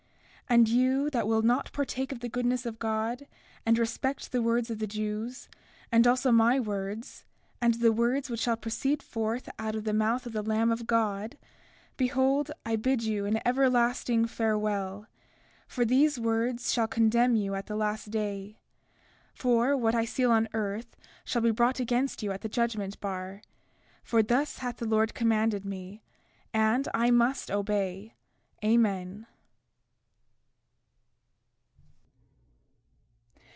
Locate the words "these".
15.85-16.19